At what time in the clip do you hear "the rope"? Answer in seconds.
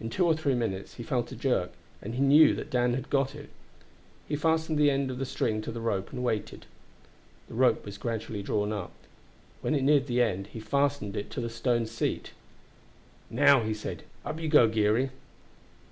5.70-6.10, 7.46-7.84